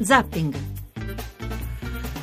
Zapping. 0.00 0.75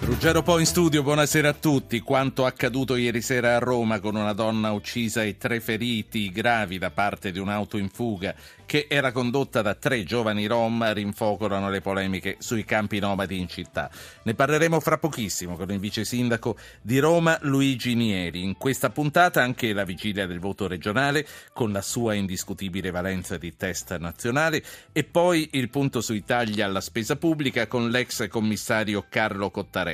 Ruggero 0.05 0.43
Po 0.43 0.59
in 0.59 0.65
studio, 0.65 1.01
buonasera 1.01 1.47
a 1.47 1.53
tutti. 1.53 2.01
Quanto 2.01 2.45
accaduto 2.45 2.97
ieri 2.97 3.21
sera 3.21 3.55
a 3.55 3.59
Roma 3.59 4.01
con 4.01 4.15
una 4.15 4.33
donna 4.33 4.73
uccisa 4.73 5.23
e 5.23 5.37
tre 5.37 5.61
feriti 5.61 6.29
gravi 6.29 6.77
da 6.77 6.91
parte 6.91 7.31
di 7.31 7.39
un'auto 7.39 7.77
in 7.77 7.87
fuga 7.87 8.35
che 8.65 8.87
era 8.89 9.13
condotta 9.13 9.61
da 9.61 9.75
tre 9.75 10.03
giovani 10.03 10.45
rom 10.45 10.91
rinfocolano 10.91 11.69
le 11.69 11.79
polemiche 11.79 12.35
sui 12.39 12.65
campi 12.65 12.99
nomadi 12.99 13.39
in 13.39 13.47
città. 13.47 13.89
Ne 14.23 14.33
parleremo 14.33 14.79
fra 14.81 14.97
pochissimo 14.97 15.55
con 15.55 15.71
il 15.71 15.79
vice 15.79 16.03
sindaco 16.03 16.57
di 16.81 16.99
Roma 16.99 17.37
Luigi 17.41 17.93
Nieri. 17.95 18.43
In 18.43 18.57
questa 18.57 18.89
puntata 18.89 19.41
anche 19.41 19.71
la 19.71 19.85
vigilia 19.85 20.25
del 20.25 20.39
voto 20.39 20.67
regionale 20.67 21.25
con 21.53 21.71
la 21.71 21.81
sua 21.81 22.13
indiscutibile 22.13 22.91
valenza 22.91 23.37
di 23.37 23.55
test 23.55 23.95
nazionale 23.97 24.61
e 24.91 25.05
poi 25.05 25.49
il 25.53 25.69
punto 25.69 26.01
sui 26.01 26.25
tagli 26.25 26.61
alla 26.61 26.81
spesa 26.81 27.15
pubblica 27.15 27.67
con 27.67 27.89
l'ex 27.89 28.27
commissario 28.27 29.05
Carlo 29.07 29.49
Cottarelli 29.49 29.92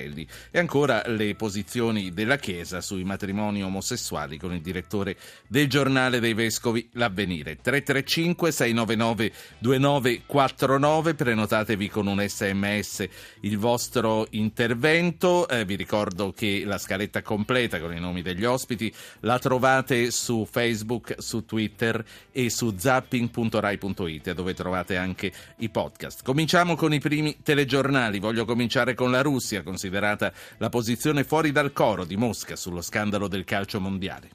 e 0.51 0.59
ancora 0.59 1.03
le 1.07 1.35
posizioni 1.35 2.11
della 2.13 2.37
Chiesa 2.37 2.81
sui 2.81 3.03
matrimoni 3.03 3.63
omosessuali 3.63 4.37
con 4.37 4.53
il 4.53 4.61
direttore 4.61 5.17
del 5.47 5.67
giornale 5.67 6.19
dei 6.19 6.33
vescovi 6.33 6.87
L'Avvenire. 6.93 7.57
335 7.61 8.51
699 8.51 9.31
2949 9.59 11.13
prenotatevi 11.13 11.89
con 11.89 12.07
un 12.07 12.25
sms 12.25 13.07
il 13.41 13.57
vostro 13.57 14.27
intervento. 14.31 15.47
Eh, 15.47 15.65
vi 15.65 15.75
ricordo 15.75 16.31
che 16.31 16.63
la 16.65 16.77
scaletta 16.77 17.21
completa 17.21 17.79
con 17.79 17.95
i 17.95 17.99
nomi 17.99 18.21
degli 18.21 18.45
ospiti 18.45 18.93
la 19.21 19.39
trovate 19.39 20.11
su 20.11 20.47
Facebook, 20.49 21.15
su 21.17 21.45
Twitter 21.45 22.03
e 22.31 22.49
su 22.49 22.75
zapping.rai.it 22.77 24.33
dove 24.33 24.53
trovate 24.53 24.97
anche 24.97 25.31
i 25.57 25.69
podcast. 25.69 26.23
Cominciamo 26.23 26.75
con 26.75 26.93
i 26.93 26.99
primi 26.99 27.37
telegiornali. 27.43 28.19
Voglio 28.19 28.45
cominciare 28.45 28.93
con 28.93 29.11
la 29.11 29.21
Russia 29.21 29.61
considerata 29.61 29.88
la 29.89 30.69
posizione 30.69 31.23
fuori 31.23 31.51
dal 31.51 31.73
coro 31.73 32.05
di 32.05 32.15
Mosca 32.15 32.55
sullo 32.55 32.81
scandalo 32.81 33.27
del 33.27 33.43
calcio 33.43 33.79
mondiale 33.79 34.29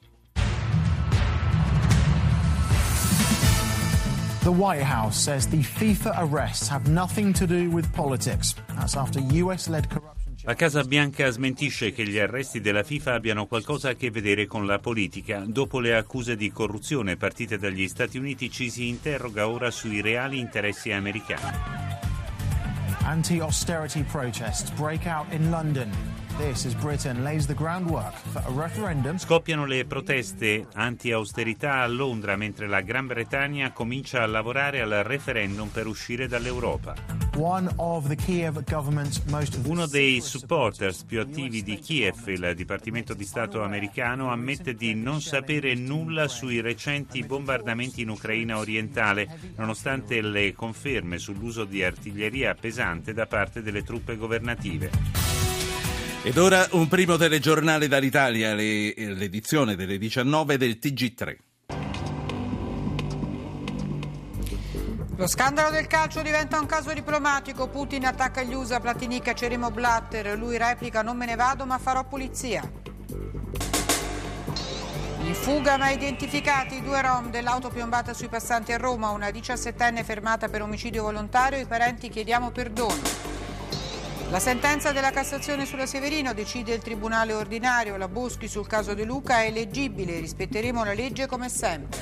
The 4.44 4.50
White 4.50 4.84
House 4.84 5.16
says 5.16 5.48
the 5.48 5.62
FIFA 5.62 6.18
arrests 6.18 6.68
have 6.68 6.86
nothing 6.86 7.32
to 7.32 7.46
do 7.46 7.70
with 7.70 7.90
politics. 7.92 8.54
That's 8.76 8.94
after 8.94 9.18
US 9.18 9.68
led 9.68 9.88
corruption. 9.88 10.34
La 10.42 10.52
Casa 10.52 10.82
Bianca 10.82 11.30
smentisce 11.30 11.92
che 11.92 12.06
gli 12.06 12.18
arresti 12.18 12.60
della 12.60 12.82
FIFA 12.82 13.14
abbiano 13.14 13.46
qualcosa 13.46 13.88
a 13.88 13.94
che 13.94 14.10
vedere 14.10 14.44
con 14.44 14.66
la 14.66 14.78
politica. 14.78 15.42
Dopo 15.46 15.80
le 15.80 15.96
accuse 15.96 16.36
di 16.36 16.52
corruzione 16.52 17.16
partite 17.16 17.56
dagli 17.56 17.88
Stati 17.88 18.18
Uniti 18.18 18.50
ci 18.50 18.68
si 18.68 18.86
interroga 18.88 19.48
ora 19.48 19.70
sui 19.70 20.02
reali 20.02 20.38
interessi 20.38 20.92
americani. 20.92 21.83
Anti-austerity 23.06 24.02
protests 24.04 24.70
break 24.70 25.06
out 25.06 25.30
in 25.30 25.50
London. 25.50 25.90
Scoppiano 29.18 29.66
le 29.66 29.84
proteste 29.84 30.66
anti-austerità 30.74 31.74
a 31.82 31.86
Londra 31.86 32.34
mentre 32.34 32.66
la 32.66 32.80
Gran 32.80 33.06
Bretagna 33.06 33.70
comincia 33.70 34.22
a 34.22 34.26
lavorare 34.26 34.80
al 34.80 35.04
referendum 35.04 35.68
per 35.68 35.86
uscire 35.86 36.26
dall'Europa. 36.26 36.94
Uno 39.64 39.86
dei 39.86 40.20
supporters 40.20 41.04
più 41.04 41.20
attivi 41.20 41.62
di 41.62 41.78
Kiev, 41.78 42.26
il 42.26 42.52
Dipartimento 42.56 43.14
di 43.14 43.24
Stato 43.24 43.62
americano, 43.62 44.32
ammette 44.32 44.74
di 44.74 44.92
non 44.94 45.20
sapere 45.20 45.74
nulla 45.74 46.26
sui 46.26 46.60
recenti 46.60 47.22
bombardamenti 47.22 48.02
in 48.02 48.08
Ucraina 48.08 48.58
orientale, 48.58 49.38
nonostante 49.56 50.20
le 50.20 50.52
conferme 50.52 51.18
sull'uso 51.18 51.64
di 51.64 51.84
artiglieria 51.84 52.56
pesante 52.56 53.12
da 53.12 53.26
parte 53.26 53.62
delle 53.62 53.84
truppe 53.84 54.16
governative. 54.16 55.43
Ed 56.26 56.38
ora 56.38 56.66
un 56.70 56.88
primo 56.88 57.18
telegiornale 57.18 57.86
dall'Italia, 57.86 58.54
l'edizione 58.54 59.76
delle 59.76 59.98
19 59.98 60.56
del 60.56 60.78
TG3. 60.80 61.36
Lo 65.16 65.26
scandalo 65.26 65.68
del 65.68 65.86
calcio 65.86 66.22
diventa 66.22 66.58
un 66.58 66.64
caso 66.64 66.94
diplomatico. 66.94 67.68
Putin 67.68 68.06
attacca 68.06 68.42
gli 68.42 68.54
USA, 68.54 68.80
Platinica, 68.80 69.34
Cerimo 69.34 69.70
Blatter. 69.70 70.38
Lui 70.38 70.56
replica: 70.56 71.02
Non 71.02 71.18
me 71.18 71.26
ne 71.26 71.36
vado, 71.36 71.66
ma 71.66 71.76
farò 71.76 72.04
pulizia. 72.04 72.62
In 75.24 75.34
fuga 75.34 75.76
ma 75.76 75.90
identificati 75.90 76.76
i 76.76 76.82
due 76.82 77.02
rom 77.02 77.28
dell'auto 77.30 77.68
piombata 77.68 78.14
sui 78.14 78.28
passanti 78.28 78.72
a 78.72 78.78
Roma, 78.78 79.10
una 79.10 79.30
diciassettenne 79.30 80.02
fermata 80.02 80.48
per 80.48 80.62
omicidio 80.62 81.02
volontario. 81.02 81.58
I 81.58 81.66
parenti 81.66 82.08
chiediamo 82.08 82.50
perdono. 82.50 83.23
La 84.30 84.40
sentenza 84.40 84.90
della 84.90 85.10
Cassazione 85.10 85.64
sulla 85.64 85.86
Severino 85.86 86.34
decide 86.34 86.74
il 86.74 86.82
Tribunale 86.82 87.34
ordinario. 87.34 87.96
La 87.96 88.08
Boschi 88.08 88.48
sul 88.48 88.66
caso 88.66 88.94
De 88.94 89.04
Luca 89.04 89.42
è 89.42 89.50
leggibile, 89.50 90.18
rispetteremo 90.18 90.82
la 90.82 90.92
legge 90.92 91.26
come 91.26 91.48
sempre. 91.48 92.00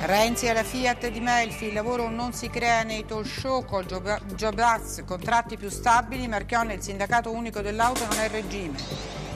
Renzi 0.00 0.48
alla 0.48 0.62
Fiat 0.62 1.08
di 1.08 1.20
Melfi, 1.20 1.66
il 1.66 1.72
lavoro 1.72 2.08
non 2.08 2.32
si 2.32 2.50
crea 2.50 2.82
nei 2.82 3.04
talk 3.04 3.26
show 3.26 3.64
col 3.64 3.84
Job 3.84 4.58
Act, 4.58 5.04
contratti 5.04 5.56
più 5.56 5.70
stabili, 5.70 6.28
Marchionne 6.28 6.74
il 6.74 6.82
sindacato 6.82 7.32
unico 7.32 7.60
dell'auto 7.62 8.06
non 8.06 8.18
è 8.18 8.24
il 8.24 8.30
regime. 8.30 8.78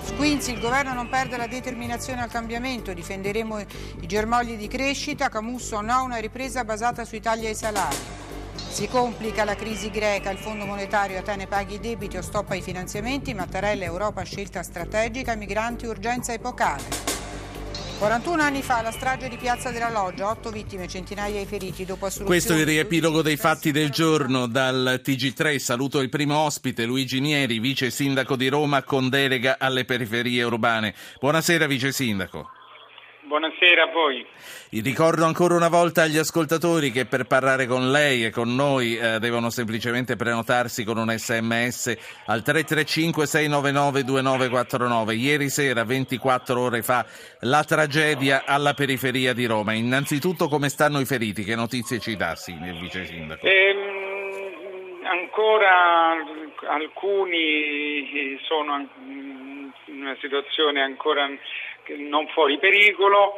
Squinzi, 0.04 0.52
il 0.52 0.60
governo 0.60 0.92
non 0.92 1.08
perde 1.08 1.36
la 1.36 1.46
determinazione 1.46 2.22
al 2.22 2.30
cambiamento, 2.30 2.92
difenderemo 2.92 3.58
i 3.58 4.06
germogli 4.06 4.56
di 4.56 4.68
crescita, 4.68 5.28
Camusso 5.28 5.80
no, 5.80 6.04
una 6.04 6.18
ripresa 6.18 6.64
basata 6.64 7.04
sui 7.04 7.20
tagli 7.20 7.46
ai 7.46 7.54
salari. 7.54 7.96
Si 8.54 8.88
complica 8.88 9.44
la 9.44 9.54
crisi 9.54 9.90
greca, 9.90 10.30
il 10.30 10.38
Fondo 10.38 10.64
Monetario 10.64 11.18
Atene 11.18 11.46
paghi 11.46 11.74
i 11.74 11.80
debiti 11.80 12.16
o 12.16 12.22
stoppa 12.22 12.54
i 12.54 12.62
finanziamenti, 12.62 13.34
Mattarella 13.34 13.84
Europa 13.84 14.22
scelta 14.22 14.62
strategica, 14.62 15.34
migranti 15.34 15.86
urgenza 15.86 16.32
epocale. 16.32 17.10
41 17.98 18.42
anni 18.42 18.62
fa 18.62 18.82
la 18.82 18.90
strage 18.90 19.28
di 19.28 19.36
Piazza 19.36 19.70
della 19.70 19.88
Loggia, 19.88 20.28
8 20.28 20.50
vittime, 20.50 20.88
centinaia 20.88 21.38
di 21.38 21.46
feriti 21.46 21.84
dopo 21.84 22.06
assoluzione. 22.06 22.26
Questo 22.26 22.54
è 22.54 22.58
il 22.58 22.66
riepilogo 22.66 23.22
dei 23.22 23.36
fatti 23.36 23.70
del 23.70 23.90
giorno 23.90 24.46
dal 24.48 25.00
TG3. 25.04 25.58
Saluto 25.58 26.00
il 26.00 26.08
primo 26.08 26.36
ospite, 26.38 26.84
Luigi 26.84 27.20
Nieri, 27.20 27.60
vice 27.60 27.90
sindaco 27.90 28.34
di 28.34 28.48
Roma 28.48 28.82
con 28.82 29.08
delega 29.08 29.56
alle 29.56 29.84
periferie 29.84 30.42
urbane. 30.42 30.94
Buonasera 31.20 31.66
vice 31.66 31.92
sindaco. 31.92 32.50
Buonasera 33.32 33.84
a 33.84 33.86
voi. 33.86 34.26
Ricordo 34.82 35.24
ancora 35.24 35.54
una 35.54 35.70
volta 35.70 36.02
agli 36.02 36.18
ascoltatori 36.18 36.90
che 36.90 37.06
per 37.06 37.24
parlare 37.24 37.64
con 37.64 37.90
lei 37.90 38.26
e 38.26 38.30
con 38.30 38.54
noi 38.54 38.98
eh, 38.98 39.18
devono 39.20 39.48
semplicemente 39.48 40.16
prenotarsi 40.16 40.84
con 40.84 40.98
un 40.98 41.08
sms 41.08 42.24
al 42.26 42.42
335-699-2949. 42.44 45.16
Ieri 45.16 45.48
sera, 45.48 45.82
24 45.82 46.60
ore 46.60 46.82
fa, 46.82 47.06
la 47.40 47.64
tragedia 47.64 48.42
alla 48.44 48.74
periferia 48.74 49.32
di 49.32 49.46
Roma. 49.46 49.72
Innanzitutto 49.72 50.48
come 50.48 50.68
stanno 50.68 51.00
i 51.00 51.06
feriti? 51.06 51.42
Che 51.42 51.56
notizie 51.56 52.00
ci 52.00 52.16
dà, 52.16 52.34
sì, 52.34 52.52
il 52.52 52.78
vice 52.80 53.06
sindaco? 53.06 53.46
Ehm, 53.46 55.06
ancora 55.06 56.16
alcuni 56.68 58.38
sono 58.42 58.86
in 59.86 60.02
una 60.02 60.16
situazione 60.20 60.82
ancora 60.82 61.26
non 61.96 62.26
fuori 62.28 62.58
pericolo, 62.58 63.34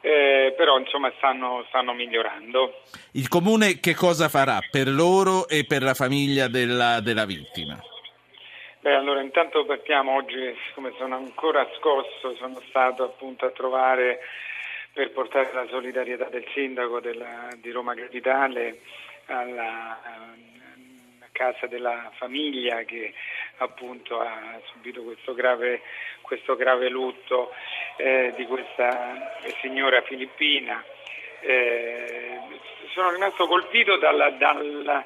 eh, 0.00 0.54
però 0.56 0.78
insomma 0.78 1.12
stanno, 1.16 1.64
stanno, 1.68 1.92
migliorando. 1.92 2.82
Il 3.12 3.28
Comune 3.28 3.80
che 3.80 3.94
cosa 3.94 4.28
farà 4.28 4.58
per 4.70 4.88
loro 4.88 5.48
e 5.48 5.64
per 5.64 5.82
la 5.82 5.94
famiglia 5.94 6.48
della, 6.48 7.00
della 7.00 7.24
vittima? 7.26 7.78
Beh, 8.80 8.94
allora 8.94 9.20
intanto 9.20 9.64
partiamo 9.64 10.14
oggi, 10.14 10.54
siccome 10.68 10.92
sono 10.96 11.16
ancora 11.16 11.68
scosso, 11.78 12.36
sono 12.36 12.60
stato 12.68 13.02
appunto 13.04 13.44
a 13.44 13.50
trovare 13.50 14.20
per 14.92 15.10
portare 15.10 15.50
la 15.52 15.66
solidarietà 15.68 16.28
del 16.28 16.46
sindaco 16.54 17.00
della, 17.00 17.48
di 17.60 17.70
Roma 17.70 17.94
Capitale 17.94 18.80
alla, 19.26 19.98
casa 21.38 21.68
della 21.68 22.10
famiglia 22.16 22.82
che 22.82 23.14
appunto 23.58 24.18
ha 24.18 24.60
subito 24.72 25.04
questo 25.04 25.34
grave, 25.34 25.80
questo 26.20 26.56
grave 26.56 26.88
lutto 26.88 27.52
eh, 27.96 28.32
di 28.36 28.44
questa 28.46 29.38
signora 29.60 30.02
filippina. 30.02 30.84
Eh, 31.40 32.40
sono 32.92 33.12
rimasto 33.12 33.46
colpito 33.46 33.96
dalla, 33.98 34.30
dalla, 34.30 35.04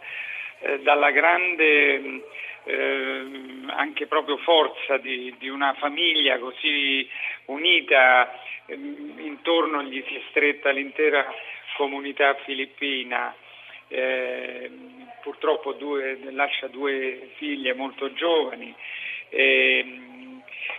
eh, 0.61 0.81
dalla 0.81 1.11
grande 1.11 2.23
eh, 2.65 3.27
anche 3.67 4.07
proprio 4.07 4.39
forza 4.39 4.97
di, 4.97 5.35
di, 5.39 5.49
una 5.49 5.75
famiglia 5.75 6.39
così 6.39 7.07
unita, 7.47 8.41
ehm, 8.67 9.19
intorno 9.19 9.83
gli 9.83 10.03
si 10.07 10.15
è 10.15 10.23
stretta 10.31 10.71
l'intera 10.71 11.27
comunità 11.77 12.35
filippina. 12.45 13.35
Eh, 13.93 14.71
purtroppo 15.23 15.73
due, 15.73 16.19
lascia 16.31 16.67
due 16.69 17.31
figlie 17.37 17.75
molto 17.75 18.13
giovani. 18.13 18.75
Eh, 19.29 19.85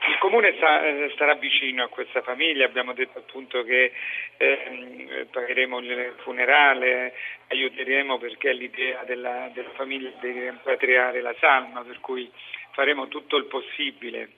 il 0.08 0.18
Comune 0.20 0.54
sta, 0.58 0.82
starà 1.14 1.36
vicino 1.36 1.84
a 1.84 1.88
questa 1.88 2.22
famiglia, 2.22 2.66
abbiamo 2.66 2.94
detto 2.94 3.20
appunto 3.20 3.64
che 3.64 3.92
eh, 4.38 5.28
pagheremo 5.32 5.80
il 5.80 6.14
funerale, 6.24 7.14
aiuteremo 7.50 8.18
perché 8.18 8.50
è 8.50 8.54
l'idea 8.54 9.04
della, 9.04 9.50
della 9.54 9.72
famiglia 9.76 10.12
di 10.20 10.32
rimpatriare 10.32 11.22
la 11.22 11.36
salma, 11.40 11.84
per 11.84 12.00
cui 12.00 12.30
faremo 12.72 13.08
tutto 13.08 13.38
il 13.38 13.46
possibile 13.46 14.30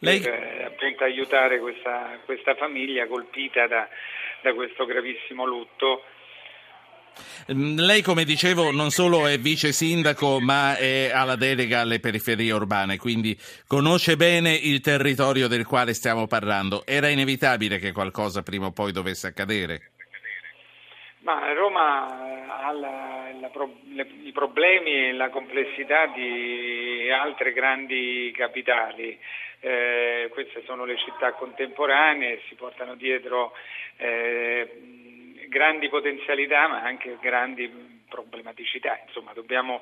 Lei... 0.00 0.20
per 0.20 0.32
eh, 0.32 0.64
appunto 0.64 1.04
aiutare 1.04 1.58
questa, 1.58 2.20
questa 2.24 2.54
famiglia 2.54 3.06
colpita 3.06 3.66
da, 3.66 3.88
da 4.42 4.52
questo 4.52 4.84
gravissimo 4.84 5.44
lutto 5.44 6.04
lei, 7.46 8.02
come 8.02 8.24
dicevo, 8.24 8.70
non 8.70 8.90
solo 8.90 9.26
è 9.26 9.38
vice 9.38 9.72
sindaco, 9.72 10.40
ma 10.40 10.76
è 10.76 11.10
alla 11.12 11.36
delega 11.36 11.80
alle 11.80 12.00
periferie 12.00 12.52
urbane, 12.52 12.96
quindi 12.96 13.36
conosce 13.66 14.16
bene 14.16 14.52
il 14.52 14.80
territorio 14.80 15.48
del 15.48 15.66
quale 15.66 15.94
stiamo 15.94 16.26
parlando. 16.26 16.84
Era 16.86 17.08
inevitabile 17.08 17.78
che 17.78 17.92
qualcosa 17.92 18.42
prima 18.42 18.66
o 18.66 18.72
poi 18.72 18.92
dovesse 18.92 19.26
accadere? 19.26 19.90
Ma 21.20 21.52
Roma 21.54 22.60
ha 22.60 22.72
la, 22.72 23.30
la, 23.40 23.50
le, 23.94 24.06
i 24.24 24.32
problemi 24.32 25.08
e 25.08 25.12
la 25.12 25.30
complessità 25.30 26.06
di 26.14 27.10
altre 27.10 27.52
grandi 27.52 28.32
capitali. 28.36 29.18
Eh, 29.60 30.28
queste 30.30 30.62
sono 30.66 30.84
le 30.84 30.98
città 30.98 31.32
contemporanee, 31.32 32.42
si 32.48 32.54
portano 32.54 32.94
dietro 32.94 33.52
eh, 33.96 34.93
grandi 35.54 35.88
potenzialità 35.88 36.66
ma 36.66 36.82
anche 36.82 37.16
grandi 37.20 37.70
problematicità. 38.08 39.00
Insomma, 39.06 39.32
dobbiamo, 39.32 39.80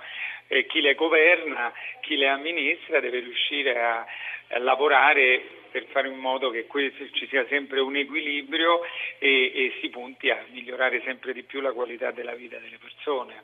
eh, 0.48 0.66
chi 0.66 0.82
le 0.82 0.94
governa, 0.94 1.72
chi 2.02 2.16
le 2.16 2.28
amministra 2.28 3.00
deve 3.00 3.20
riuscire 3.20 3.80
a, 3.80 4.04
a 4.50 4.58
lavorare 4.58 5.42
per 5.70 5.86
fare 5.90 6.08
in 6.08 6.18
modo 6.18 6.50
che 6.50 6.66
ci 7.12 7.26
sia 7.28 7.46
sempre 7.48 7.80
un 7.80 7.96
equilibrio 7.96 8.82
e, 9.18 9.52
e 9.54 9.78
si 9.80 9.88
punti 9.88 10.28
a 10.28 10.44
migliorare 10.50 11.00
sempre 11.02 11.32
di 11.32 11.42
più 11.42 11.62
la 11.62 11.72
qualità 11.72 12.10
della 12.10 12.34
vita 12.34 12.58
delle 12.58 12.78
persone. 12.78 13.42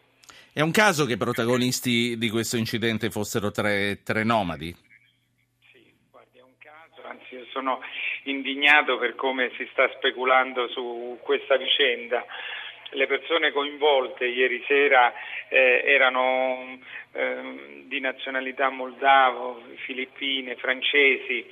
È 0.52 0.60
un 0.60 0.70
caso 0.70 1.06
che 1.06 1.14
i 1.14 1.16
protagonisti 1.16 2.18
di 2.18 2.28
questo 2.28 2.58
incidente 2.58 3.10
fossero 3.10 3.50
tre, 3.50 4.02
tre 4.04 4.24
nomadi? 4.24 4.86
anzi 7.08 7.34
io 7.36 7.46
sono 7.52 7.80
indignato 8.30 8.98
per 8.98 9.14
come 9.14 9.50
si 9.56 9.66
sta 9.72 9.88
speculando 9.96 10.68
su 10.68 11.18
questa 11.22 11.56
vicenda. 11.56 12.24
Le 12.90 13.06
persone 13.06 13.52
coinvolte 13.52 14.24
ieri 14.26 14.64
sera 14.66 15.12
eh, 15.48 15.82
erano 15.84 16.78
eh, 17.12 17.82
di 17.84 18.00
nazionalità 18.00 18.70
moldavo, 18.70 19.62
filippine, 19.84 20.56
francesi, 20.56 21.46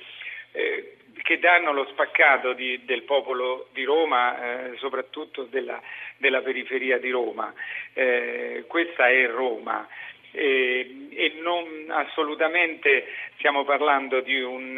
eh, 0.51 0.97
che 1.21 1.39
danno 1.39 1.73
lo 1.73 1.85
spaccato 1.91 2.53
di, 2.53 2.85
del 2.85 3.03
popolo 3.03 3.67
di 3.73 3.83
Roma, 3.83 4.71
eh, 4.71 4.77
soprattutto 4.77 5.43
della, 5.43 5.81
della, 6.17 6.41
periferia 6.41 6.97
di 6.97 7.09
Roma. 7.09 7.53
Eh, 7.93 8.63
questa 8.67 9.09
è 9.09 9.27
Roma. 9.27 9.87
E, 10.31 11.07
e 11.09 11.33
non 11.41 11.87
assolutamente 11.89 13.07
stiamo 13.37 13.63
parlando 13.63 14.21
di 14.21 14.39
un 14.41 14.77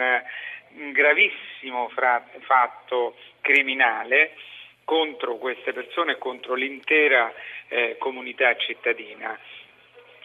un 0.75 0.91
gravissimo 0.91 1.89
fatto 2.41 3.15
criminale 3.41 4.35
contro 4.83 5.37
queste 5.37 5.73
persone 5.73 6.13
e 6.13 6.17
contro 6.17 6.55
l'intera 6.55 7.33
eh, 7.67 7.95
comunità 7.97 8.55
cittadina. 8.57 9.37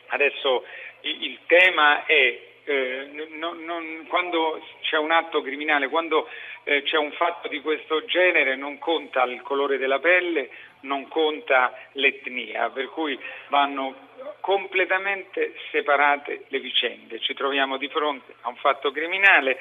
Adesso 0.09 0.65
il, 1.03 1.23
il 1.23 1.39
tema 1.47 2.05
è 2.07 2.53
eh, 2.65 3.11
non, 3.29 3.63
non, 3.65 4.07
quando 4.09 4.61
c'è 4.81 4.97
un 4.97 5.11
atto 5.11 5.43
criminale, 5.43 5.89
quando 5.89 6.29
eh, 6.65 6.83
c'è 6.83 6.97
un 6.97 7.13
fatto 7.13 7.49
di 7.49 7.61
questo 7.61 8.05
genere 8.07 8.57
non 8.57 8.79
conta 8.79 9.25
il 9.25 9.43
colore 9.43 9.77
della 9.77 9.99
pelle, 9.99 10.49
non 10.81 11.09
conta 11.09 11.77
l'etnia, 11.93 12.71
per 12.71 12.89
cui 12.89 13.19
vanno 13.49 14.04
completamente 14.41 15.55
separate 15.71 16.45
le 16.49 16.61
vicende. 16.61 17.21
Ci 17.21 17.35
troviamo 17.35 17.77
di 17.77 17.89
fronte 17.89 18.35
a 18.43 18.49
un 18.49 18.57
fatto 18.57 18.91
criminale, 18.91 19.59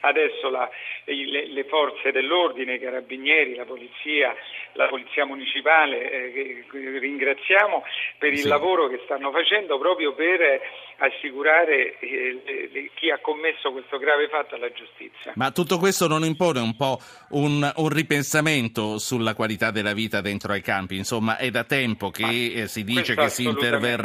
adesso 0.00 0.50
la, 0.50 0.68
le, 1.04 1.46
le, 1.46 1.64
forze 1.64 2.12
dell'ordine, 2.12 2.74
i 2.74 2.80
carabinieri, 2.80 3.54
la 3.54 3.64
polizia, 3.64 4.34
la 4.72 4.86
polizia 4.86 5.24
municipale, 5.24 6.10
eh, 6.10 6.64
ringraziamo 6.70 7.84
per 8.18 8.32
il 8.32 8.40
sì. 8.40 8.48
lavoro 8.48 8.88
che 8.88 9.00
stanno 9.04 9.30
facendo 9.30 9.78
proprio 9.78 10.14
per 10.14 10.60
assicurare 10.98 11.98
eh, 11.98 12.70
le, 12.72 12.90
chi 12.94 13.10
ha 13.10 13.18
commesso 13.18 13.72
questo 13.72 13.98
grave 13.98 14.28
fatto 14.28 14.54
alla 14.54 14.70
giustizia. 14.72 15.32
Ma 15.34 15.50
tutto 15.50 15.78
questo 15.78 16.06
non 16.06 16.24
impone 16.24 16.60
un 16.60 16.76
po' 16.76 16.98
un, 17.30 17.70
un 17.76 17.88
ripensamento 17.88 18.98
sulla 18.98 19.34
qualità 19.34 19.70
della 19.70 19.92
vita 19.92 20.20
dentro 20.20 20.52
ai 20.52 20.62
campi? 20.62 20.96
Insomma, 20.96 21.36
è 21.36 21.50
da 21.50 21.64
tempo 21.64 22.10
che 22.10 22.52
eh, 22.54 22.68
si 22.68 22.84
dice 22.84 23.14
che 23.14 23.28
si 23.28 23.44
interverrà. 23.44 24.03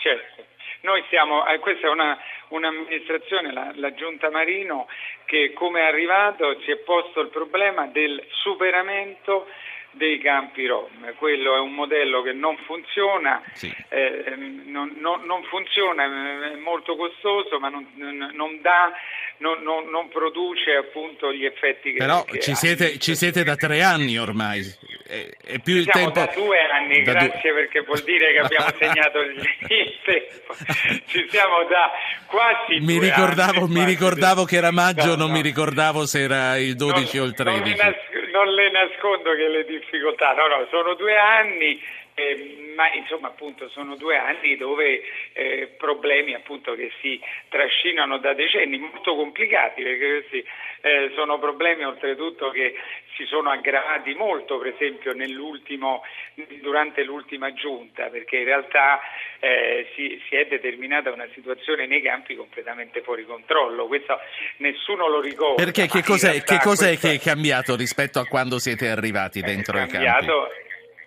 Certo. 0.00 0.44
Noi 0.82 1.04
siamo, 1.08 1.46
eh, 1.46 1.58
questa 1.58 1.88
è 1.88 1.90
una, 1.90 2.16
un'amministrazione, 2.48 3.52
la, 3.52 3.72
la, 3.74 3.92
Giunta 3.94 4.30
Marino, 4.30 4.86
che 5.24 5.52
come 5.52 5.80
è 5.80 5.84
arrivato 5.84 6.60
si 6.60 6.70
è 6.70 6.76
posto 6.76 7.20
il 7.20 7.28
problema 7.28 7.86
del 7.86 8.24
superamento 8.30 9.46
dei 9.96 10.18
campi 10.18 10.66
rom. 10.66 11.14
Quello 11.16 11.56
è 11.56 11.58
un 11.58 11.72
modello 11.72 12.22
che 12.22 12.32
non 12.32 12.56
funziona, 12.66 13.42
sì. 13.54 13.74
eh, 13.88 14.34
non, 14.36 14.94
non, 14.98 15.22
non, 15.24 15.42
funziona, 15.44 16.04
è 16.52 16.56
molto 16.56 16.96
costoso, 16.96 17.58
ma 17.58 17.68
non, 17.68 17.86
non 17.94 18.60
dà 18.60 18.92
non, 19.38 19.62
non, 19.62 19.88
non, 19.90 20.08
produce 20.08 20.76
appunto 20.76 21.32
gli 21.32 21.44
effetti 21.44 21.92
che 21.92 21.98
Però 21.98 22.24
che 22.24 22.40
ci, 22.40 22.54
siete, 22.54 22.98
ci, 22.98 23.14
siete, 23.14 23.44
da 23.44 23.54
tre 23.54 23.82
anni 23.82 24.18
ormai, 24.18 24.62
è, 25.06 25.28
è 25.44 25.58
più 25.58 25.76
il 25.76 25.86
tempo... 25.86 26.10
da 26.10 26.32
due 26.34 26.58
anni, 26.60 27.02
da 27.02 27.12
grazie 27.12 27.50
due... 27.50 27.60
perché 27.60 27.80
vuol 27.82 28.02
dire 28.02 28.32
che 28.32 28.38
abbiamo 28.38 28.70
segnato 28.78 29.20
il, 29.20 29.36
tempo. 30.04 30.54
Ci 31.06 31.26
siamo 31.28 31.64
da 31.68 31.90
quasi 32.26 32.80
mi 32.80 32.98
ricordavo, 32.98 33.64
anni, 33.64 33.74
Mi 33.74 33.84
ricordavo 33.84 34.44
che 34.44 34.56
era 34.56 34.70
maggio, 34.70 35.08
no, 35.08 35.16
non 35.16 35.28
no. 35.28 35.34
mi 35.34 35.42
ricordavo 35.42 36.06
se 36.06 36.20
era 36.20 36.56
il 36.56 36.74
12 36.74 37.18
o 37.18 37.24
il 37.24 37.34
13. 37.34 37.76
Non 38.36 38.52
le 38.52 38.70
nascondo 38.70 39.34
che 39.34 39.48
le 39.48 39.64
difficoltà, 39.64 40.34
no, 40.34 40.46
no, 40.46 40.66
sono 40.68 40.92
due 40.92 41.16
anni 41.16 41.82
eh, 42.18 42.72
ma 42.74 42.90
insomma 42.94 43.28
appunto 43.28 43.68
sono 43.68 43.94
due 43.94 44.16
anni 44.16 44.56
dove 44.56 45.02
eh, 45.34 45.74
problemi 45.76 46.32
appunto 46.32 46.74
che 46.74 46.90
si 47.02 47.20
trascinano 47.50 48.16
da 48.16 48.32
decenni 48.32 48.78
molto 48.78 49.14
complicati 49.14 49.82
perché 49.82 50.20
questi 50.20 50.44
eh, 50.80 51.12
sono 51.14 51.38
problemi 51.38 51.84
oltretutto 51.84 52.48
che 52.50 52.74
si 53.16 53.26
sono 53.26 53.50
aggravati 53.50 54.14
molto 54.14 54.56
per 54.58 54.72
esempio 54.72 55.14
durante 56.62 57.04
l'ultima 57.04 57.52
giunta 57.52 58.08
perché 58.08 58.38
in 58.38 58.44
realtà 58.44 58.98
eh, 59.38 59.90
si, 59.94 60.18
si, 60.26 60.36
è 60.36 60.46
determinata 60.46 61.12
una 61.12 61.28
situazione 61.34 61.86
nei 61.86 62.00
campi 62.00 62.34
completamente 62.34 63.02
fuori 63.02 63.26
controllo 63.26 63.86
questo 63.86 64.18
nessuno 64.58 65.06
lo 65.06 65.20
ricorda 65.20 65.62
perché 65.62 65.86
che 65.86 66.02
cos'è, 66.02 66.42
che, 66.42 66.60
cos'è 66.62 66.88
questa... 66.88 67.08
che 67.08 67.14
è 67.16 67.18
cambiato 67.18 67.76
rispetto 67.76 68.18
a 68.20 68.24
quando 68.24 68.58
siete 68.58 68.88
arrivati 68.88 69.42
dentro 69.42 69.76
i 69.78 69.86
campi? 69.86 70.64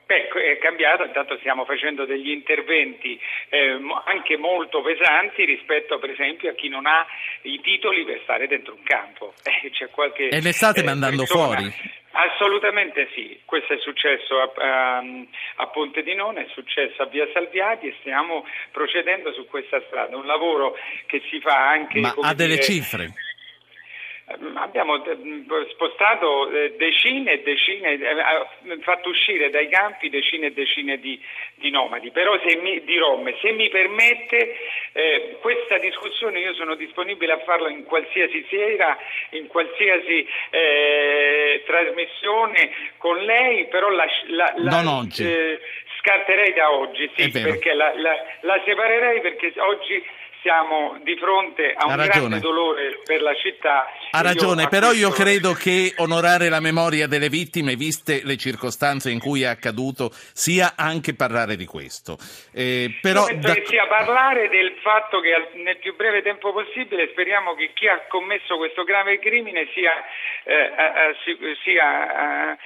Beh, 0.10 0.28
è 0.28 0.58
cambiato, 0.58 1.04
intanto 1.04 1.38
stiamo 1.38 1.66
facendo 1.66 2.04
degli 2.04 2.32
interventi 2.32 3.20
eh, 3.50 3.80
anche 4.06 4.38
molto 4.38 4.82
pesanti 4.82 5.46
rispetto 5.46 6.00
per 6.00 6.10
esempio 6.10 6.50
a 6.50 6.54
chi 6.54 6.68
non 6.68 6.88
ha 6.88 7.06
i 7.44 7.62
titoli 7.62 8.04
per 8.06 8.20
stare 8.24 8.48
dentro 8.48 8.74
un 8.74 8.82
campo. 8.82 9.36
Eh, 9.60 9.90
qualche, 9.92 10.30
e 10.30 10.42
ne 10.42 10.52
state 10.52 10.80
eh, 10.80 10.84
mandando 10.84 11.24
persona... 11.24 11.46
fuori? 11.46 11.74
Assolutamente 12.12 13.10
sì, 13.14 13.40
questo 13.46 13.74
è 13.74 13.78
successo 13.78 14.40
a, 14.40 14.52
a, 14.56 15.04
a, 15.58 15.68
Ponte 15.68 16.02
di 16.02 16.16
Nona, 16.16 16.42
è 16.42 16.48
successo 16.54 17.04
a 17.04 17.06
Via 17.06 17.28
Salviati 17.34 17.88
e 17.88 17.96
stiamo 18.00 18.46
procedendo 18.72 19.32
su 19.34 19.46
questa 19.46 19.82
strada, 19.88 20.18
un 20.18 20.26
lavoro 20.26 20.76
che 21.06 21.22
si 21.30 21.40
fa 21.40 21.70
anche... 21.70 22.00
Ma 22.00 22.16
ha 22.22 22.34
delle 22.34 22.60
cifre? 22.62 23.14
Ehm, 24.30 24.58
abbiamo 24.58 25.04
ehm, 25.04 25.46
spostato 25.70 26.50
eh, 26.52 26.76
decine 26.78 27.34
e 27.34 27.42
decine, 27.42 27.94
eh, 27.94 28.78
fatto 28.82 29.10
uscire 29.10 29.50
dai 29.50 29.68
campi 29.70 30.10
decine 30.10 30.48
e 30.48 30.54
decine 30.54 31.00
di, 31.00 31.20
di 31.56 31.72
nomadi, 31.72 32.12
però 32.12 32.38
se 32.46 32.56
mi, 32.58 32.84
di 32.84 32.98
Rom. 32.98 33.34
Se 33.40 33.52
mi 33.52 33.70
permette 33.70 34.56
eh, 34.94 35.38
questa 35.42 35.78
discussione 35.80 36.40
io 36.40 36.54
sono 36.54 36.76
disponibile 36.76 37.34
a 37.34 37.40
farla 37.40 37.70
in 37.70 37.84
qualsiasi 37.86 38.46
sera, 38.50 38.98
in 39.32 39.48
qualsiasi 39.48 40.28
eh, 40.52 41.64
trasmissione 41.66 42.72
con 42.98 43.18
lei, 43.18 43.68
però 43.68 43.90
la, 43.90 44.06
la, 44.28 44.54
la, 44.58 44.82
non 44.82 44.88
oggi. 44.88 45.24
Eh, 45.24 45.60
scarterei 46.00 46.54
da 46.54 46.72
oggi, 46.72 47.10
sì, 47.16 47.30
perché 47.30 47.74
la, 47.74 47.94
la, 47.96 48.16
la 48.42 48.62
separerei 48.64 49.20
perché 49.22 49.52
oggi 49.58 50.02
siamo 50.42 50.98
di 51.04 51.16
fronte 51.18 51.74
a 51.76 51.88
un 51.88 51.96
grande 51.96 52.40
dolore 52.40 53.00
per 53.04 53.22
la 53.22 53.34
città. 53.36 53.88
Ha 54.12 54.22
ragione, 54.22 54.64
io 54.64 54.68
però 54.70 54.92
io 54.92 55.10
credo 55.10 55.54
che 55.54 55.94
onorare 55.98 56.50
la 56.50 56.60
memoria 56.60 57.08
delle 57.08 57.30
vittime, 57.30 57.76
viste 57.76 58.22
le 58.24 58.38
circostanze 58.38 59.12
in 59.12 59.20
cui 59.20 59.44
è 59.44 59.48
accaduto, 59.48 60.10
sia 60.12 60.74
anche 60.76 61.14
parlare 61.16 61.56
di 61.56 61.66
questo. 61.66 62.18
Eh, 62.54 62.98
però 63.02 63.26
penso 63.26 63.48
da... 63.48 63.54
che 63.54 63.66
sia 63.66 63.88
parlare 63.88 64.50
del 64.50 64.76
fatto 64.82 65.20
che 65.20 65.50
nel 65.56 65.78
più 65.78 65.96
breve 65.96 66.22
tempo 66.22 66.54
possibile 66.54 67.10
speriamo 67.12 67.54
che 67.56 67.72
chi 67.74 67.88
ha 67.88 68.06
commesso 68.08 68.58
questo 68.58 68.84
grave 68.84 69.20
crimine 69.20 69.68
sia, 69.74 69.94
eh, 70.44 70.54
eh, 70.56 71.56
sia 71.64 72.58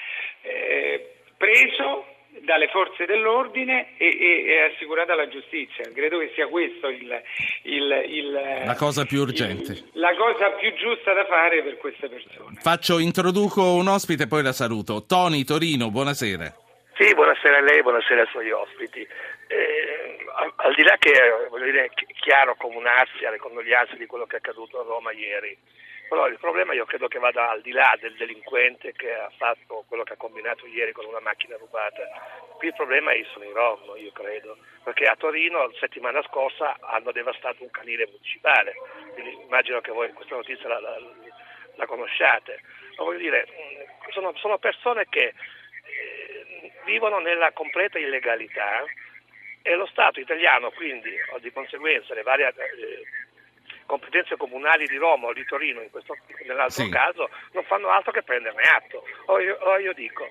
eh, 0.41 1.13
preso 1.37 2.12
dalle 2.41 2.67
forze 2.67 3.05
dell'ordine 3.05 3.95
e, 3.97 4.07
e, 4.07 4.45
e, 4.45 4.73
assicurata 4.73 5.15
la 5.15 5.27
giustizia. 5.27 5.83
Credo 5.93 6.19
che 6.19 6.31
sia 6.33 6.47
questo 6.47 6.87
il, 6.87 7.21
il, 7.63 8.03
il, 8.07 8.31
la 8.31 8.75
cosa 8.75 9.05
più 9.05 9.21
urgente. 9.21 9.73
Il, 9.73 9.89
la 9.93 10.15
cosa 10.15 10.49
più 10.51 10.73
giusta 10.73 11.13
da 11.13 11.25
fare 11.25 11.61
per 11.63 11.77
queste 11.77 12.09
persone. 12.09 12.59
Faccio, 12.59 12.99
introduco 12.99 13.73
un 13.73 13.87
ospite 13.87 14.23
e 14.23 14.27
poi 14.27 14.43
la 14.43 14.53
saluto. 14.53 15.05
Tony 15.05 15.43
Torino, 15.43 15.89
buonasera. 15.89 16.61
Sì, 16.95 17.13
buonasera 17.13 17.57
a 17.57 17.61
lei, 17.61 17.81
buonasera 17.81 18.21
ai 18.21 18.27
suoi 18.27 18.51
ospiti. 18.51 18.99
Eh, 18.99 20.17
al, 20.57 20.73
di 20.75 20.83
là 20.83 20.95
che 20.97 21.11
voglio 21.49 21.65
dire, 21.65 21.85
è 21.85 21.89
chiaro 22.19 22.55
come 22.55 22.77
un'ansia, 22.77 23.31
le 23.31 23.37
condoglianze 23.37 23.97
di 23.97 24.05
quello 24.05 24.25
che 24.25 24.35
è 24.35 24.39
accaduto 24.39 24.79
a 24.79 24.83
Roma 24.83 25.11
ieri, 25.11 25.57
però 26.13 26.27
il 26.27 26.37
problema 26.37 26.73
io 26.73 26.85
credo 26.85 27.07
che 27.07 27.17
vada 27.17 27.49
al 27.49 27.61
di 27.61 27.71
là 27.71 27.97
del 27.99 28.13
delinquente 28.13 28.91
che 28.91 29.15
ha 29.15 29.31
fatto 29.35 29.83
quello 29.87 30.03
che 30.03 30.13
ha 30.13 30.15
combinato 30.15 30.67
ieri 30.67 30.91
con 30.91 31.05
una 31.05 31.19
macchina 31.19 31.57
rubata. 31.57 32.03
Qui 32.55 32.67
il 32.67 32.75
problema 32.75 33.09
sono 33.31 33.45
i 33.45 33.51
Rom, 33.51 33.97
io 33.97 34.11
credo, 34.11 34.55
perché 34.83 35.05
a 35.05 35.15
Torino 35.15 35.65
la 35.65 35.73
settimana 35.79 36.21
scorsa 36.21 36.77
hanno 36.81 37.11
devastato 37.11 37.63
un 37.63 37.71
canile 37.71 38.05
municipale, 38.05 38.73
quindi 39.13 39.41
immagino 39.41 39.81
che 39.81 39.91
voi 39.91 40.13
questa 40.13 40.35
notizia 40.35 40.67
la, 40.67 40.79
la, 40.79 40.99
la 41.77 41.85
conosciate. 41.87 42.61
Ma 42.97 43.05
voglio 43.05 43.17
dire, 43.17 43.47
sono, 44.11 44.35
sono 44.35 44.59
persone 44.59 45.07
che 45.09 45.33
eh, 45.33 46.71
vivono 46.85 47.17
nella 47.17 47.51
completa 47.53 47.97
illegalità 47.97 48.85
e 49.63 49.73
lo 49.73 49.87
Stato 49.87 50.19
italiano 50.19 50.69
quindi, 50.73 51.09
o 51.31 51.39
di 51.39 51.51
conseguenza 51.51 52.13
le 52.13 52.21
varie 52.21 52.49
eh, 52.49 53.01
competenze 53.85 54.37
comunali 54.37 54.87
di 54.87 54.97
Roma 54.97 55.27
o 55.27 55.33
di 55.33 55.45
Torino 55.45 55.81
in 55.81 55.89
questo, 55.89 56.15
nell'altro 56.45 56.83
sì. 56.83 56.89
caso 56.89 57.29
non 57.51 57.63
fanno 57.63 57.89
altro 57.89 58.11
che 58.11 58.23
prenderne 58.23 58.63
atto. 58.63 59.03
O 59.25 59.39
io, 59.39 59.57
o 59.59 59.77
io 59.77 59.93
dico, 59.93 60.27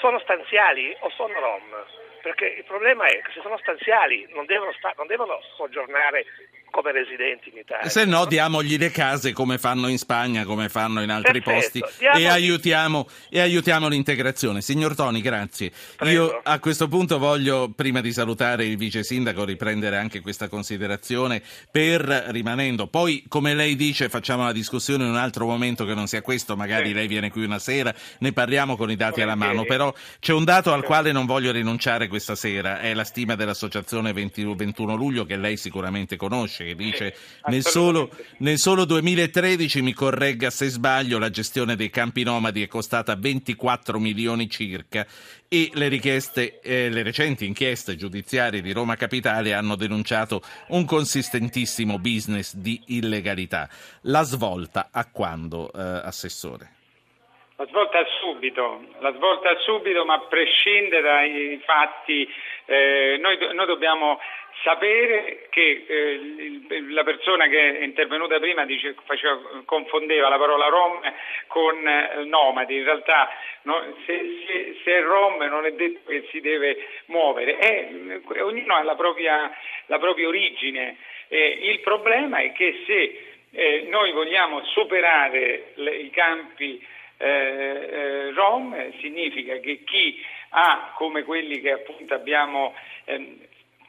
sono 0.00 0.18
stanziali 0.20 0.96
o 1.00 1.10
sono 1.10 1.38
rom? 1.38 1.84
Perché 2.22 2.46
il 2.46 2.64
problema 2.64 3.06
è 3.06 3.22
che 3.22 3.32
se 3.32 3.40
sono 3.40 3.56
stanziali 3.58 4.26
non 4.30 4.44
devono, 4.44 4.72
sta- 4.72 4.92
non 4.96 5.06
devono 5.06 5.40
soggiornare 5.56 6.26
come 6.70 6.92
residenti 6.92 7.50
in 7.50 7.58
Italia. 7.58 7.88
Se 7.88 8.04
no, 8.04 8.24
diamogli 8.24 8.78
le 8.78 8.90
case 8.90 9.32
come 9.32 9.58
fanno 9.58 9.88
in 9.88 9.98
Spagna, 9.98 10.44
come 10.44 10.68
fanno 10.68 11.02
in 11.02 11.10
altri 11.10 11.42
Perfetto. 11.42 11.80
posti 11.86 12.06
e 12.16 12.26
aiutiamo, 12.26 13.08
e 13.28 13.40
aiutiamo, 13.40 13.88
l'integrazione. 13.88 14.60
Signor 14.60 14.94
Toni, 14.94 15.20
grazie. 15.20 15.70
Prego. 15.96 16.12
Io 16.12 16.40
a 16.42 16.58
questo 16.58 16.88
punto 16.88 17.18
voglio, 17.18 17.70
prima 17.74 18.00
di 18.00 18.12
salutare 18.12 18.64
il 18.64 18.76
vice 18.76 19.02
sindaco, 19.02 19.44
riprendere 19.44 19.96
anche 19.96 20.20
questa 20.20 20.48
considerazione 20.48 21.42
per 21.70 22.02
rimanendo. 22.28 22.86
Poi, 22.86 23.24
come 23.28 23.54
lei 23.54 23.76
dice, 23.76 24.08
facciamo 24.08 24.44
la 24.44 24.52
discussione 24.52 25.04
in 25.04 25.10
un 25.10 25.16
altro 25.16 25.46
momento 25.46 25.84
che 25.84 25.94
non 25.94 26.06
sia 26.06 26.22
questo, 26.22 26.56
magari 26.56 26.88
sì. 26.88 26.94
lei 26.94 27.06
viene 27.06 27.30
qui 27.30 27.44
una 27.44 27.58
sera, 27.58 27.94
ne 28.18 28.32
parliamo 28.32 28.76
con 28.76 28.90
i 28.90 28.96
dati 28.96 29.20
alla 29.20 29.34
mano, 29.34 29.64
però 29.64 29.92
c'è 30.18 30.32
un 30.32 30.44
dato 30.44 30.72
al 30.72 30.84
quale 30.84 31.12
non 31.12 31.26
voglio 31.26 31.52
rinunciare 31.52 32.08
questa 32.08 32.34
sera, 32.34 32.80
è 32.80 32.94
la 32.94 33.04
stima 33.04 33.34
dell'associazione 33.34 34.12
21 34.12 34.94
luglio 34.94 35.24
che 35.24 35.36
lei 35.36 35.56
sicuramente 35.56 36.16
conosce 36.16 36.59
che 36.64 36.74
dice 36.74 37.14
nel 37.46 37.64
solo, 37.64 38.10
nel 38.38 38.58
solo 38.58 38.84
2013, 38.84 39.82
mi 39.82 39.92
corregga 39.92 40.50
se 40.50 40.68
sbaglio, 40.68 41.18
la 41.18 41.30
gestione 41.30 41.76
dei 41.76 41.90
campi 41.90 42.22
nomadi 42.22 42.62
è 42.62 42.66
costata 42.66 43.14
24 43.16 43.98
milioni 43.98 44.48
circa 44.48 45.06
e 45.48 45.70
le, 45.74 45.88
richieste, 45.88 46.60
eh, 46.60 46.88
le 46.90 47.02
recenti 47.02 47.44
inchieste 47.44 47.96
giudiziarie 47.96 48.62
di 48.62 48.72
Roma 48.72 48.96
Capitale 48.96 49.52
hanno 49.52 49.74
denunciato 49.74 50.42
un 50.68 50.84
consistentissimo 50.84 51.98
business 51.98 52.54
di 52.54 52.80
illegalità. 52.86 53.68
La 54.02 54.22
svolta 54.22 54.88
a 54.92 55.06
quando, 55.06 55.72
eh, 55.72 55.80
Assessore? 55.80 56.78
La 57.60 57.66
svolta 57.66 58.02
subito, 58.22 58.86
la 59.00 59.12
svolta 59.12 59.54
subito 59.58 60.06
ma 60.06 60.18
prescinde 60.20 61.02
dai 61.02 61.60
fatti. 61.62 62.26
Eh, 62.64 63.18
noi, 63.20 63.36
noi, 63.52 63.66
dobbiamo 63.66 64.18
sapere 64.62 65.46
che 65.50 65.84
eh, 65.86 66.82
la 66.88 67.04
persona 67.04 67.48
che 67.48 67.80
è 67.80 67.84
intervenuta 67.84 68.38
prima 68.38 68.64
dice, 68.64 68.94
faceva, 69.04 69.38
confondeva 69.66 70.30
la 70.30 70.38
parola 70.38 70.68
rom 70.68 71.02
con 71.48 71.86
eh, 71.86 72.24
nomadi, 72.24 72.76
in 72.78 72.84
realtà 72.84 73.28
no, 73.64 73.94
se, 74.06 74.42
se, 74.46 74.80
se, 74.82 74.96
è 74.96 75.02
rom 75.02 75.42
non 75.42 75.66
è 75.66 75.72
detto 75.72 76.08
che 76.08 76.28
si 76.30 76.40
deve 76.40 76.78
muovere, 77.08 77.58
è, 77.58 77.90
eh, 78.32 78.40
ognuno 78.40 78.74
ha 78.74 78.82
la 78.82 78.94
propria, 78.94 79.54
la 79.84 79.98
propria 79.98 80.28
origine. 80.28 80.96
il 81.28 81.80
problema 81.80 82.38
è 82.38 82.52
che 82.52 82.84
se 82.86 83.24
eh, 83.52 83.86
noi 83.90 84.12
vogliamo 84.12 84.64
superare 84.64 85.72
le, 85.74 85.96
i 85.96 86.08
campi 86.08 86.98
eh, 87.20 87.26
eh, 87.28 88.32
rom 88.32 88.74
significa 89.00 89.58
che 89.58 89.84
chi 89.84 90.24
ha 90.50 90.92
come 90.96 91.22
quelli 91.22 91.60
che 91.60 91.72
appunto 91.72 92.14
abbiamo 92.14 92.74
ehm, 93.04 93.38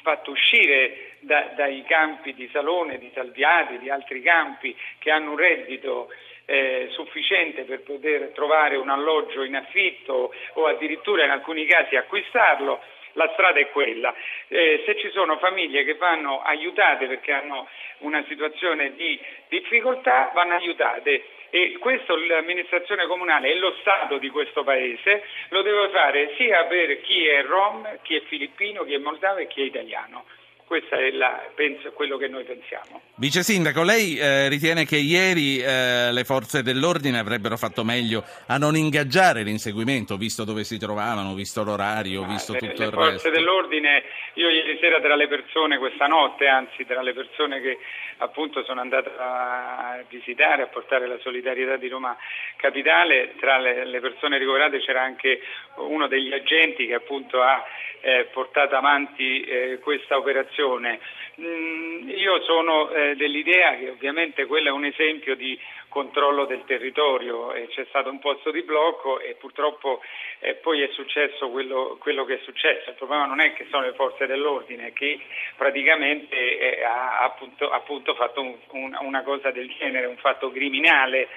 fatto 0.01 0.31
uscire 0.31 1.15
da, 1.19 1.51
dai 1.55 1.83
campi 1.83 2.33
di 2.33 2.49
Salone, 2.51 2.97
di 2.97 3.09
Salviati, 3.13 3.79
di 3.79 3.89
altri 3.89 4.21
campi 4.21 4.75
che 4.99 5.11
hanno 5.11 5.31
un 5.31 5.37
reddito 5.37 6.09
eh, 6.45 6.89
sufficiente 6.91 7.63
per 7.63 7.83
poter 7.83 8.31
trovare 8.33 8.75
un 8.75 8.89
alloggio 8.89 9.43
in 9.43 9.55
affitto 9.55 10.33
o 10.55 10.65
addirittura 10.65 11.23
in 11.23 11.29
alcuni 11.29 11.65
casi 11.65 11.95
acquistarlo, 11.95 12.81
la 13.13 13.29
strada 13.33 13.59
è 13.59 13.69
quella. 13.69 14.13
Eh, 14.49 14.83
se 14.85 14.97
ci 14.97 15.09
sono 15.11 15.37
famiglie 15.37 15.85
che 15.85 15.95
vanno 15.95 16.41
aiutate 16.41 17.07
perché 17.07 17.31
hanno 17.31 17.67
una 17.99 18.23
situazione 18.27 18.93
di 18.95 19.19
difficoltà, 19.47 20.31
vanno 20.33 20.55
aiutate 20.55 21.23
e 21.51 21.77
questo 21.79 22.15
l'amministrazione 22.15 23.05
comunale 23.05 23.51
e 23.51 23.55
lo 23.55 23.75
Stato 23.81 24.17
di 24.17 24.29
questo 24.29 24.63
Paese 24.63 25.23
lo 25.49 25.61
deve 25.61 25.89
fare 25.89 26.33
sia 26.37 26.63
per 26.63 27.01
chi 27.01 27.27
è 27.27 27.43
rom, 27.43 27.99
chi 28.01 28.15
è 28.15 28.21
filippino, 28.21 28.83
chi 28.85 28.93
è 28.93 28.97
moldavo 28.97 29.39
e 29.39 29.47
chi 29.47 29.61
è 29.61 29.65
italiano. 29.65 30.25
Questo 30.71 30.95
è 30.95 31.11
la, 31.11 31.49
penso, 31.53 31.91
quello 31.91 32.15
che 32.15 32.29
noi 32.29 32.45
pensiamo. 32.45 33.01
Vice 33.15 33.43
Sindaco, 33.43 33.83
lei 33.83 34.15
eh, 34.17 34.47
ritiene 34.47 34.85
che 34.85 34.95
ieri 34.95 35.57
eh, 35.57 36.13
le 36.13 36.23
forze 36.23 36.63
dell'ordine 36.63 37.19
avrebbero 37.19 37.57
fatto 37.57 37.83
meglio 37.83 38.23
a 38.47 38.55
non 38.55 38.77
ingaggiare 38.77 39.43
l'inseguimento, 39.43 40.15
visto 40.15 40.45
dove 40.45 40.63
si 40.63 40.79
trovavano, 40.79 41.33
visto 41.33 41.61
l'orario, 41.65 42.23
visto 42.23 42.53
le, 42.53 42.59
tutto 42.59 42.83
le 42.83 42.87
il 42.87 42.91
resto? 42.91 42.99
Le 43.01 43.11
forze 43.11 43.29
dell'ordine, 43.31 44.03
io 44.35 44.47
ieri 44.47 44.77
sera 44.79 45.01
tra 45.01 45.15
le 45.15 45.27
persone, 45.27 45.77
questa 45.77 46.07
notte 46.07 46.47
anzi, 46.47 46.85
tra 46.85 47.01
le 47.01 47.11
persone 47.11 47.59
che 47.59 47.77
appunto 48.19 48.63
sono 48.63 48.79
andate 48.79 49.11
a 49.17 50.01
visitare, 50.07 50.61
a 50.61 50.67
portare 50.67 51.05
la 51.05 51.17
solidarietà 51.19 51.75
di 51.75 51.89
Roma 51.89 52.15
Capitale, 52.55 53.33
tra 53.41 53.57
le, 53.57 53.83
le 53.85 53.99
persone 53.99 54.37
ricoverate 54.37 54.79
c'era 54.79 55.01
anche 55.01 55.41
uno 55.79 56.07
degli 56.07 56.31
agenti 56.31 56.87
che 56.87 56.93
appunto 56.93 57.41
ha 57.41 57.61
eh, 58.01 58.29
portato 58.31 58.75
avanti 58.75 59.41
eh, 59.41 59.79
questa 59.79 60.17
operazione. 60.17 60.59
Mm, 61.39 62.09
io 62.09 62.41
sono 62.43 62.89
eh, 62.91 63.15
dell'idea 63.15 63.77
che 63.77 63.89
ovviamente 63.89 64.45
quello 64.45 64.67
è 64.69 64.71
un 64.71 64.85
esempio 64.85 65.35
di 65.35 65.57
controllo 65.91 66.45
del 66.45 66.63
territorio 66.65 67.51
e 67.51 67.67
c'è 67.67 67.85
stato 67.89 68.09
un 68.09 68.19
posto 68.19 68.49
di 68.49 68.63
blocco 68.63 69.19
e 69.19 69.35
purtroppo 69.37 69.99
eh, 70.39 70.55
poi 70.55 70.81
è 70.81 70.89
successo 70.93 71.49
quello, 71.49 71.97
quello, 71.99 72.23
che 72.23 72.35
è 72.35 72.39
successo. 72.45 72.91
Il 72.91 72.95
problema 72.95 73.25
non 73.25 73.41
è 73.41 73.51
che 73.51 73.67
sono 73.69 73.85
le 73.85 73.93
forze 73.93 74.25
dell'ordine, 74.25 74.93
che 74.93 75.19
praticamente 75.57 76.35
eh, 76.35 76.83
ha 76.83 77.19
appunto, 77.19 77.69
appunto 77.69 78.15
fatto 78.15 78.41
un, 78.41 78.55
un, 78.69 78.97
una 79.01 79.21
cosa 79.23 79.51
del 79.51 79.69
genere, 79.77 80.05
un 80.05 80.15
fatto 80.15 80.49
criminale, 80.49 81.27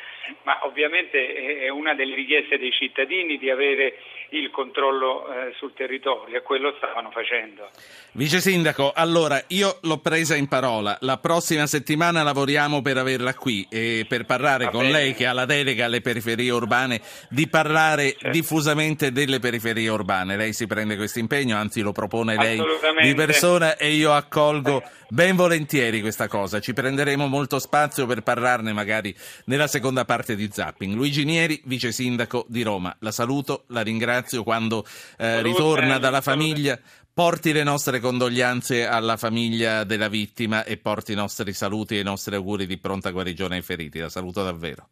ma 0.43 0.65
ovviamente 0.65 1.59
è 1.59 1.69
una 1.69 1.95
delle 1.95 2.15
richieste 2.15 2.57
dei 2.57 2.71
cittadini 2.71 3.37
di 3.37 3.51
avere 3.51 3.99
il 4.31 4.51
controllo 4.51 5.27
eh, 5.27 5.53
sul 5.57 5.75
territorio 5.75 6.39
e 6.39 6.43
quello 6.43 6.75
stavano 6.77 7.11
facendo. 7.11 7.71
Vice 8.13 8.39
Sindaco, 8.39 8.93
allora 8.95 9.43
io 9.49 9.79
l'ho 9.83 9.99
presa 9.99 10.37
in 10.37 10.49
parola, 10.49 10.97
la 11.01 11.19
prossima 11.19 11.67
settimana 11.67 12.23
lavoriamo 12.23 12.81
per 12.83 12.97
averla 12.97 13.35
qui 13.35 13.67
e 13.69 14.07
per 14.09 14.25
parlare 14.25 14.44
Va 14.45 14.71
con 14.71 14.81
bene. 14.83 14.93
lei 14.93 15.15
che 15.15 15.27
ha 15.27 15.33
la 15.33 15.45
delega 15.45 15.87
alle 15.87 16.01
periferie 16.01 16.51
urbane 16.51 17.01
di 17.29 17.49
parlare 17.49 18.13
certo. 18.13 18.31
diffusamente 18.31 19.13
delle 19.13 19.39
periferie 19.39 19.89
urbane. 19.89 20.37
Lei 20.37 20.53
si 20.53 20.67
prende 20.67 20.97
questo 20.97 21.19
impegno, 21.19 21.57
anzi 21.57 21.81
lo 21.81 21.93
propone 21.93 22.37
lei 22.37 22.63
di 23.03 23.15
persona 23.15 23.77
e 23.77 23.93
io 23.93 24.13
accolgo 24.13 24.83
ben 25.09 25.37
volentieri 25.37 26.01
questa 26.01 26.29
cosa. 26.29 26.61
Ci 26.61 26.73
prenderemo 26.73 27.27
molto 27.27 27.59
spazio 27.59 28.07
per 28.07 28.23
parlarne 28.23 28.73
magari 28.73 29.15
nella 29.47 29.67
seconda 29.67 30.05
parte 30.05 30.35
di 30.35 30.51
Zapping. 30.53 30.95
Luigi 30.95 31.25
Nieri, 31.25 31.63
vice 31.65 31.93
sindaco 31.93 32.45
di 32.49 32.63
Roma. 32.63 32.95
La 33.01 33.13
saluto, 33.13 33.65
la 33.69 33.83
ringrazio 33.83 34.43
quando 34.43 34.85
eh, 35.19 35.43
ritorna 35.43 35.99
dalla 35.99 36.21
famiglia. 36.21 36.79
Porti 37.15 37.53
le 37.53 37.63
nostre 37.63 38.01
condoglianze 38.01 38.89
alla 38.89 39.17
famiglia 39.17 39.85
della 39.85 40.09
vittima 40.09 40.65
e 40.65 40.79
porti 40.79 41.13
i 41.13 41.15
nostri 41.15 41.53
saluti 41.53 41.97
e 41.97 42.01
i 42.01 42.03
nostri 42.03 42.35
auguri 42.35 42.67
di 42.67 42.77
pronta 42.77 43.13
guarigione 43.13 43.55
ai 43.55 43.63
feriti. 43.63 44.01
La 44.01 44.09
saluto 44.09 44.43
davvero. 44.43 44.89